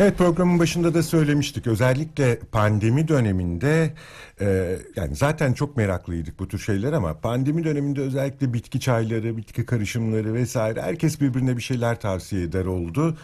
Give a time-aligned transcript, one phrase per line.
[0.00, 1.66] Evet programın başında da söylemiştik.
[1.66, 3.94] Özellikle pandemi döneminde
[4.40, 9.66] e, yani zaten çok meraklıydık bu tür şeyler ama pandemi döneminde özellikle bitki çayları, bitki
[9.66, 13.18] karışımları vesaire herkes birbirine bir şeyler tavsiye eder oldu.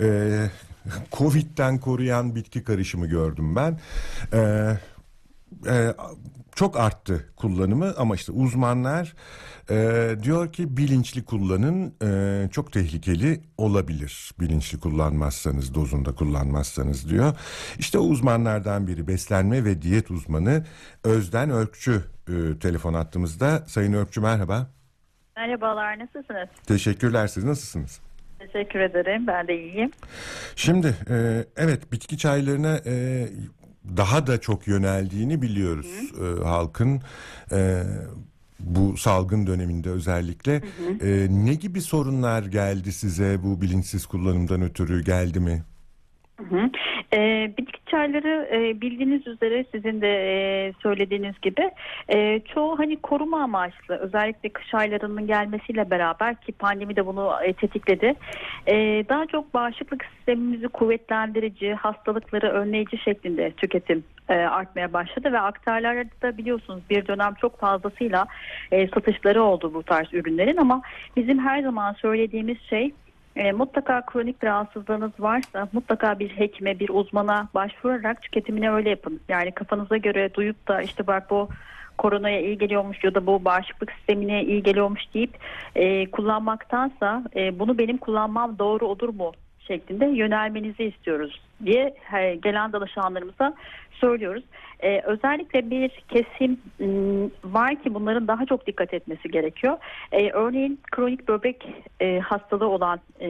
[0.00, 0.30] E,
[1.12, 3.80] Covid'den koruyan bitki karışımı gördüm ben.
[4.32, 4.38] E,
[5.66, 5.94] e,
[6.60, 9.14] çok arttı kullanımı ama işte uzmanlar
[9.70, 17.36] e, diyor ki bilinçli kullanın e, çok tehlikeli olabilir bilinçli kullanmazsanız dozunda kullanmazsanız diyor.
[17.78, 20.64] İşte o uzmanlardan biri beslenme ve diyet uzmanı
[21.04, 23.64] Özden Örkçü e, telefon attığımızda.
[23.66, 24.66] Sayın Örkçü merhaba.
[25.36, 26.48] Merhabalar nasılsınız?
[26.66, 28.00] Teşekkürler siz nasılsınız?
[28.38, 29.90] Teşekkür ederim ben de iyiyim.
[30.56, 33.26] Şimdi e, evet bitki çaylarına e,
[33.96, 37.02] daha da çok yöneldiğini biliyoruz e, halkın
[37.52, 37.82] e,
[38.60, 40.54] bu salgın döneminde özellikle.
[40.54, 41.06] Hı hı.
[41.06, 45.64] E, ne gibi sorunlar geldi size bu bilinçsiz kullanımdan ötürü geldi mi?
[46.48, 46.70] Hı hı.
[47.14, 51.70] E, bitki çayları e, bildiğiniz üzere sizin de e, söylediğiniz gibi
[52.08, 57.52] e, çoğu hani koruma amaçlı özellikle kış aylarının gelmesiyle beraber ki pandemi de bunu e,
[57.52, 58.14] tetikledi.
[58.66, 58.74] E,
[59.08, 66.38] daha çok bağışıklık sistemimizi kuvvetlendirici, hastalıkları önleyici şeklinde tüketim e, artmaya başladı ve aktarlarda da
[66.38, 68.26] biliyorsunuz bir dönem çok fazlasıyla
[68.72, 70.82] e, satışları oldu bu tarz ürünlerin ama
[71.16, 72.92] bizim her zaman söylediğimiz şey
[73.40, 79.20] e, mutlaka kronik bir rahatsızlığınız varsa mutlaka bir hekime, bir uzmana başvurarak tüketimini öyle yapın.
[79.28, 81.48] Yani kafanıza göre duyup da işte bak bu
[81.98, 85.38] koronaya iyi geliyormuş ya da bu bağışıklık sistemine iyi geliyormuş deyip
[85.74, 89.32] e, kullanmaktansa e, bunu benim kullanmam doğru olur mu
[89.70, 91.94] şeklinde yönelmenizi istiyoruz diye
[92.42, 93.54] gelen danışanlarımıza
[93.92, 94.44] söylüyoruz.
[94.82, 99.78] Ee, özellikle bir kesim ıı, var ki bunların daha çok dikkat etmesi gerekiyor.
[100.12, 101.68] Ee, örneğin kronik böbrek
[102.00, 103.28] e, hastalığı olan e,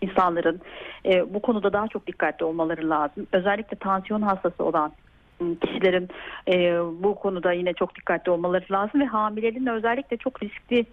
[0.00, 0.60] insanların
[1.06, 3.26] e, bu konuda daha çok dikkatli olmaları lazım.
[3.32, 4.92] Özellikle tansiyon hastası olan
[5.42, 6.08] ıı, kişilerin
[6.48, 10.86] e, bu konuda yine çok dikkatli olmaları lazım ve hamilelerin özellikle çok riskli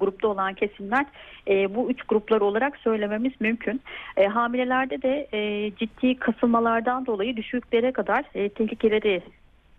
[0.00, 1.06] grupta olan kesimler
[1.48, 3.80] e, bu üç gruplar olarak söylememiz mümkün.
[4.16, 9.22] E, hamilelerde de e, ciddi kasılmalardan dolayı düşüklere kadar e, tehlikeleri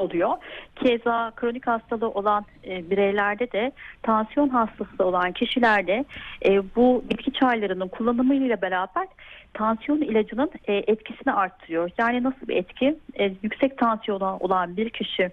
[0.01, 0.37] oluyor.
[0.75, 3.71] Keza kronik hastalığı olan e, bireylerde de
[4.03, 6.05] tansiyon hastası olan kişilerde
[6.45, 9.07] e, bu bitki çaylarının kullanımı ile beraber
[9.53, 11.89] tansiyon ilacının e, etkisini arttırıyor.
[11.97, 12.95] Yani nasıl bir etki?
[13.19, 15.31] E, yüksek tansiyona olan bir kişi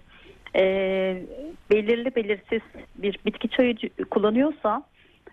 [0.56, 0.62] e,
[1.70, 2.62] belirli belirsiz
[2.96, 3.76] bir bitki çayı
[4.10, 4.82] kullanıyorsa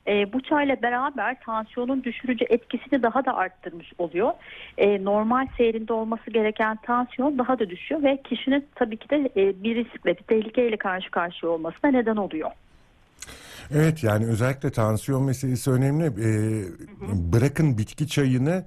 [0.07, 4.31] e, bu çayla beraber tansiyonun düşürücü etkisini daha da arttırmış oluyor.
[4.77, 9.63] E, normal seyrinde olması gereken tansiyon daha da düşüyor ve kişinin tabii ki de e,
[9.63, 12.51] bir riskle bir tehlikeyle karşı karşıya olmasına neden oluyor.
[13.71, 16.05] Evet yani özellikle tansiyon meselesi önemli.
[16.05, 16.63] Ee,
[17.33, 18.65] bırakın bitki çayını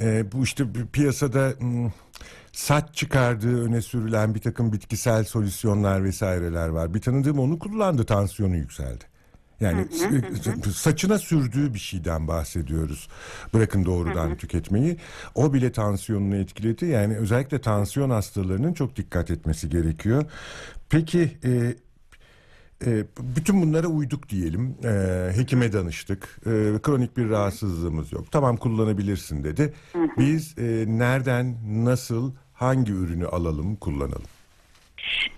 [0.00, 1.90] e, bu işte piyasada m,
[2.58, 6.94] saç çıkardığı öne sürülen bir takım bitkisel solüsyonlar vesaireler var.
[6.94, 9.04] Bir tanıdığım onu kullandı tansiyonu yükseldi.
[9.60, 9.86] Yani
[10.74, 13.08] saçına sürdüğü bir şeyden bahsediyoruz.
[13.54, 14.96] Bırakın doğrudan tüketmeyi.
[15.34, 16.86] O bile tansiyonunu etkiledi.
[16.86, 20.24] Yani özellikle tansiyon hastalarının çok dikkat etmesi gerekiyor.
[20.90, 21.74] Peki e,
[22.86, 24.76] e, bütün bunlara uyduk diyelim.
[24.84, 26.40] E, hekime danıştık.
[26.46, 26.50] E,
[26.82, 28.32] kronik bir rahatsızlığımız yok.
[28.32, 29.74] Tamam kullanabilirsin dedi.
[30.18, 34.28] Biz e, nereden, nasıl, hangi ürünü alalım, kullanalım?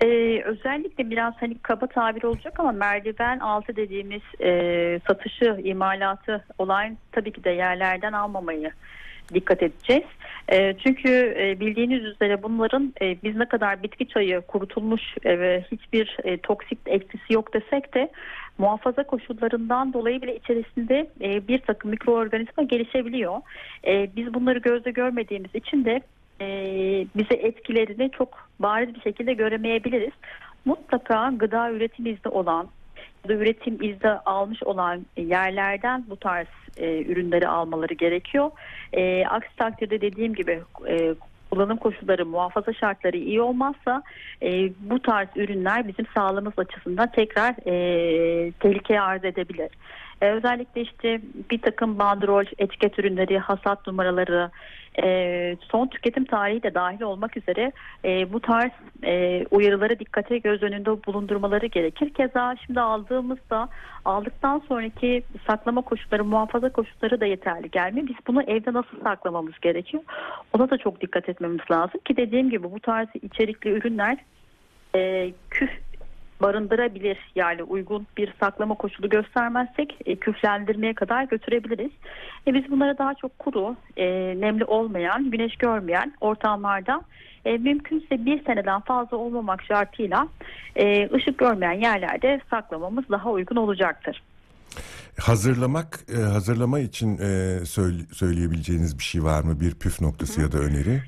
[0.03, 6.97] Ee, özellikle biraz hani kaba tabir olacak ama merdiven altı dediğimiz e, satışı, imalatı olan
[7.13, 8.71] tabii ki de yerlerden almamayı
[9.35, 10.05] dikkat edeceğiz.
[10.53, 15.65] E, çünkü e, bildiğiniz üzere bunların e, biz ne kadar bitki çayı kurutulmuş e, ve
[15.73, 18.11] hiçbir e, toksik etkisi yok desek de
[18.59, 23.41] muhafaza koşullarından dolayı bile içerisinde e, bir takım mikroorganizma gelişebiliyor.
[23.87, 26.01] E, biz bunları gözle görmediğimiz için de
[26.41, 26.47] e,
[27.17, 30.13] bize etkilerini çok bariz bir şekilde göremeyebiliriz.
[30.65, 32.69] Mutlaka gıda üretim izni olan
[33.25, 36.47] ya da üretim izni almış olan yerlerden bu tarz
[36.77, 38.51] e, ürünleri almaları gerekiyor.
[38.93, 41.15] E, aksi takdirde dediğim gibi e,
[41.51, 44.03] kullanım koşulları, muhafaza şartları iyi olmazsa
[44.43, 49.71] e, bu tarz ürünler bizim sağlığımız açısından tekrar e, tehlikeye arz edebilir.
[50.21, 51.21] E, özellikle işte
[51.51, 54.51] bir takım bandrol, etiket ürünleri, hasat numaraları,
[55.03, 57.73] e, son tüketim tarihi de dahil olmak üzere
[58.05, 58.71] e, bu tarz
[59.05, 62.15] e, uyarıları dikkate göz önünde bulundurmaları gerekir.
[62.15, 63.69] Keza şimdi aldığımızda
[64.05, 68.07] aldıktan sonraki saklama koşulları, muhafaza koşulları da yeterli gelmiyor.
[68.07, 70.03] Biz bunu evde nasıl saklamamız gerekiyor?
[70.53, 74.19] Ona da çok dikkat etmemiz lazım ki dediğim gibi bu tarz içerikli ürünler
[75.51, 75.71] küf
[76.43, 81.91] barındırabilir yani uygun bir saklama koşulu göstermezsek e, küflendirmeye kadar götürebiliriz.
[82.47, 84.07] E, biz bunlara daha çok kuru, e,
[84.41, 87.01] nemli olmayan, güneş görmeyen ortamlarda
[87.45, 90.29] e, mümkünse bir seneden fazla olmamak şartıyla
[90.77, 94.23] e, ışık görmeyen yerlerde saklamamız daha uygun olacaktır.
[95.21, 99.61] Hazırlamak, e, hazırlama için e, söyle- söyleyebileceğiniz bir şey var mı?
[99.61, 101.03] Bir püf noktası ya da öneri?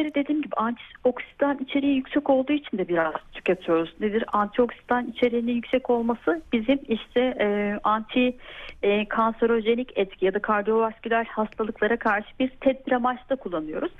[0.00, 3.94] Ürünleri dediğim gibi antioksidan içeriği yüksek olduğu için de biraz tüketiyoruz.
[4.00, 4.24] Nedir?
[4.32, 8.36] Antioksidan içeriğinin yüksek olması bizim işte e, anti
[8.82, 13.92] e, kanserojenik etki ya da kardiyovasküler hastalıklara karşı biz tedbir amaçlı kullanıyoruz.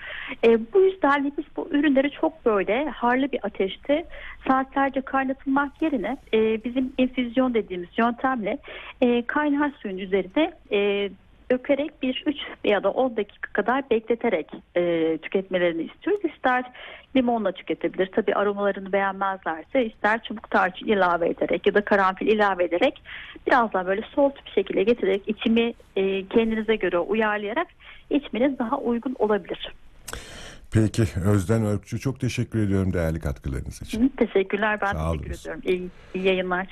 [0.44, 4.04] E, bu yüzden de biz bu ürünleri çok böyle harlı bir ateşte
[4.48, 8.58] saatlerce kaynatılmak yerine e, bizim infüzyon dediğimiz yöntemle
[9.00, 11.10] e, kaynar suyun üzerine e,
[11.50, 16.24] dökerek bir 3 ya da 10 dakika kadar bekleterek e, tüketmelerini istiyoruz.
[16.34, 16.64] İster
[17.16, 18.06] limonla tüketebilir.
[18.06, 23.02] Tabi aromalarını beğenmezlerse ister çubuk tarçın ilave ederek ya da karanfil ilave ederek
[23.46, 27.66] biraz daha böyle soğut bir şekilde getirerek içimi e, kendinize göre uyarlayarak
[28.10, 29.72] içmeniz daha uygun olabilir.
[30.72, 34.12] Peki Özden Örkçü çok teşekkür ediyorum değerli katkılarınız için.
[34.16, 35.40] Teşekkürler ben Sağ teşekkür olunuz.
[35.40, 35.62] ediyorum.
[35.64, 36.66] İyi, iyi yayınlar.